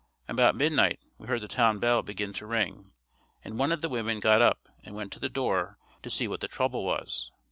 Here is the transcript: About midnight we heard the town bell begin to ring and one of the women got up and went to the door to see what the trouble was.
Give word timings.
About 0.27 0.55
midnight 0.55 0.99
we 1.19 1.27
heard 1.27 1.41
the 1.41 1.47
town 1.47 1.77
bell 1.77 2.01
begin 2.01 2.33
to 2.33 2.47
ring 2.47 2.91
and 3.43 3.59
one 3.59 3.71
of 3.71 3.81
the 3.81 3.87
women 3.89 4.19
got 4.19 4.41
up 4.41 4.67
and 4.83 4.95
went 4.95 5.11
to 5.13 5.19
the 5.19 5.29
door 5.29 5.77
to 6.01 6.09
see 6.09 6.27
what 6.27 6.39
the 6.41 6.47
trouble 6.47 6.83
was. 6.83 7.29